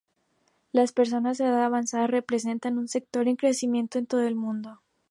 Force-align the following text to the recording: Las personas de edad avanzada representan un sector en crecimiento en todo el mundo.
Las 0.71 0.93
personas 0.93 1.37
de 1.37 1.45
edad 1.45 1.63
avanzada 1.63 2.07
representan 2.07 2.79
un 2.79 2.87
sector 2.87 3.27
en 3.27 3.35
crecimiento 3.35 3.99
en 3.99 4.07
todo 4.07 4.21
el 4.25 4.33
mundo. 4.33 4.81